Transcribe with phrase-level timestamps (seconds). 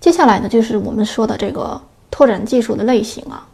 [0.00, 3.46] 接下来呢，就是我们说的这个拓展技术的类型啊，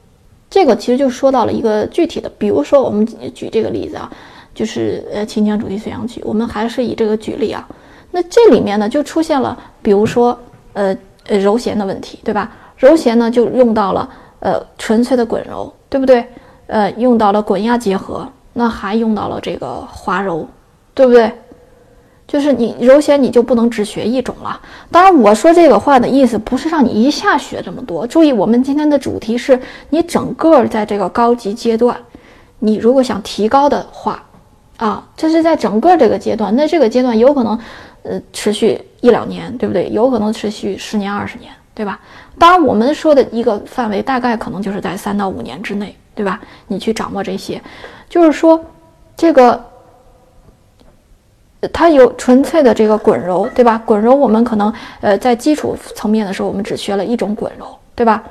[0.51, 4.11] 这个其实就说到了一个具体的，比如说我们举这个例子啊，
[4.55, 7.67] 就是呃秦腔主题随想曲，我们还是以这个举例啊，
[8.11, 10.39] 那这里面呢就出现了，比如说
[10.75, 10.95] 呃
[11.27, 12.51] 呃柔弦的问题，对吧？
[12.77, 14.09] 柔弦呢就用到了
[14.41, 16.27] 呃纯粹的滚柔，对不对？
[16.67, 20.47] 呃用到了滚压结合，那还用到了这个滑柔，
[20.95, 21.33] 对不对？
[22.33, 24.59] 就是你柔弦，你就不能只学一种了。
[24.91, 28.07] 当然，我说这个话的意思不是让你一下学这么多。
[28.07, 31.95] 注意，我们今天的主题是你整个在这个高级阶段，
[32.61, 34.25] 你如果想提高的话，
[34.79, 36.57] 啊，这是在整个这个阶段。
[36.57, 37.59] 那这个阶段有可能，
[38.03, 39.91] 呃，持续一两年，对不对？
[39.91, 42.01] 有可能持续十年、二十年，对吧？
[42.39, 46.41] 当然，我们说的一个范围大概可能就是在三到五年之内，对吧？
[46.67, 47.61] 你去掌握这些，
[48.09, 48.59] 就是说
[49.19, 49.63] 这个。
[51.69, 53.81] 它有纯粹的这个滚揉，对吧？
[53.85, 58.23] 滚揉我们可能呃在基础层面的时候，我们只学了一种滚揉，对吧？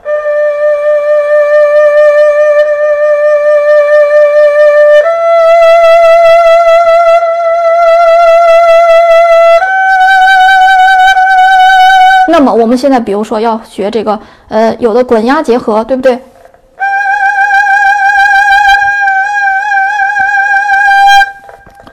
[12.27, 16.19] 那么我们现在比如说要学这个呃有的滚压结合，对不对？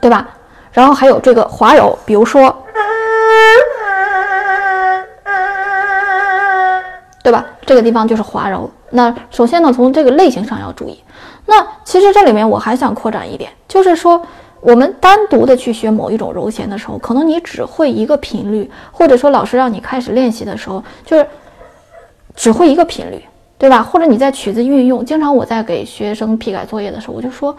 [0.00, 0.28] 对吧？
[0.78, 2.56] 然后还有这个滑柔，比如说，
[7.20, 7.44] 对吧？
[7.66, 8.70] 这个地方就是滑柔。
[8.90, 11.02] 那首先呢，从这个类型上要注意。
[11.46, 14.22] 那其实这里面我还想扩展一点，就是说，
[14.60, 21.26] 我们单独的去学某一种柔弦的时候，可能你只会一个频率，或者说老师让你开始练习的时候，就是
[22.36, 23.20] 只会一个频率，
[23.58, 23.82] 对吧？
[23.82, 27.52] 或者你在曲子运用，经常我在给学生批改作业的时候，我就说。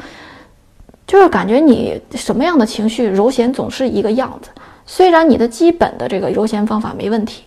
[1.09, 4.51] 就是感觉你什么样的情绪，揉弦总是一个样子。
[4.85, 7.45] 虽然你的基本的这个揉弦方法没问题，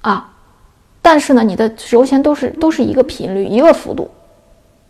[0.00, 0.32] 啊，
[1.02, 4.10] 但是呢，你的揉弦都是都是一个频率，一个幅度，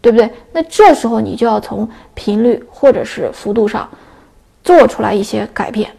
[0.01, 0.31] 对不对？
[0.53, 3.91] 那这时候你就要从频率或者是幅度上
[4.63, 5.91] 做出来一些改变，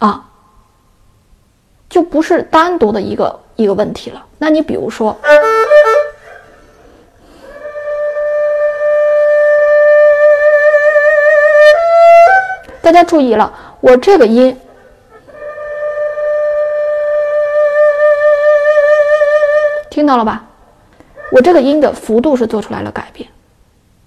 [0.00, 0.28] 啊，
[1.88, 4.26] 就不是单独的一个一个问题了。
[4.38, 5.16] 那你比如说。
[13.16, 13.50] 注意了，
[13.80, 14.54] 我这个音
[19.88, 20.44] 听到了吧？
[21.32, 23.26] 我这个音的幅度是做出来了改变，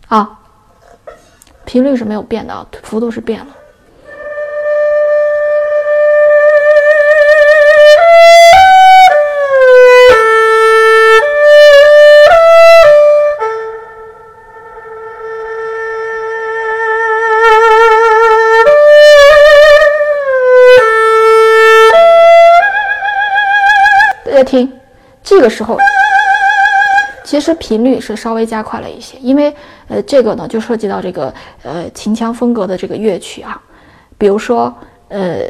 [0.09, 0.40] 啊，
[1.66, 3.48] 频率是没有变的啊，幅度是变了。
[24.50, 24.68] 听，
[25.22, 25.78] 这个时候
[27.24, 29.54] 其实频率是稍微加快了一些，因为
[29.88, 33.62] 呃，这个呢就涉及到这个呃秦腔风格的这个乐曲啊，
[34.18, 34.74] 比如说
[35.10, 35.42] 呃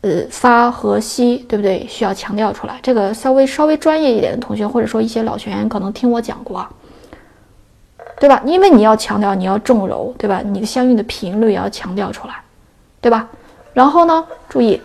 [0.00, 1.86] 呃发和西，对不对？
[1.86, 2.80] 需要强调出来。
[2.82, 6.66] 这个稍微稍微专业一点的同学，或者说一些老学员，可能听我讲过，
[8.18, 8.40] 对吧？
[8.46, 10.40] 因为你要强调，你要重柔，对吧？
[10.42, 12.34] 你的相应的频率也要强调出来，
[13.02, 13.28] 对吧？
[13.74, 14.80] 然后呢，注意。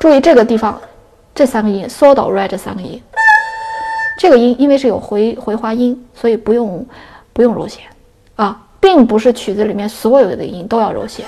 [0.00, 0.80] 注意这个地方，
[1.34, 3.00] 这三个音，so do re 这三个音，
[4.18, 6.86] 这个音因为是有回回滑音，所以不用
[7.34, 7.84] 不用揉弦
[8.36, 11.26] 啊，并不是曲子里面所有的音都要揉弦。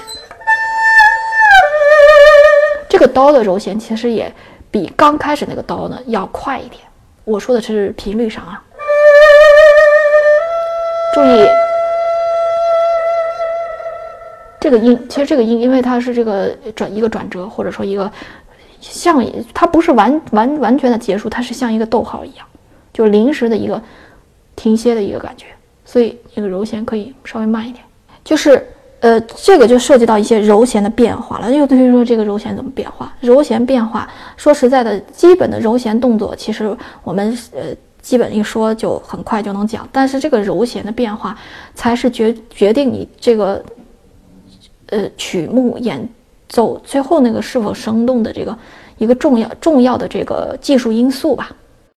[2.89, 4.33] 这个刀的揉弦其实也
[4.71, 6.83] 比刚开始那个刀呢要快一点。
[7.25, 8.63] 我说的是频率上啊，
[11.15, 11.47] 注意
[14.59, 18.11] 这个音，其实这个音因为它是这个转一个转折，或者说一个。
[18.83, 19.25] 像
[19.55, 22.45] 它不是完完完全的结束，它是像一个逗号一样，
[22.93, 23.81] 就临时的一个
[24.57, 25.47] 停歇的一个感觉，
[25.85, 27.83] 所以这个柔弦可以稍微慢一点。
[28.25, 28.67] 就是
[29.01, 31.53] 呃，这个就涉及到一些柔弦的变化了。
[31.53, 33.13] 又等于说这个柔弦怎么变化？
[33.21, 37.63] 柔弦变化，说实在的，基本的柔弦动作，其实我们呃
[38.01, 39.89] 基本一说就很快就能讲。
[39.91, 41.37] 但是这个柔弦的变化，
[41.75, 43.65] 才是决决定你这个
[44.91, 46.09] 呃曲目演
[46.53, 48.57] 走最后那个是否生动的这个
[48.99, 51.51] 一个重要重要的这个技术因素吧。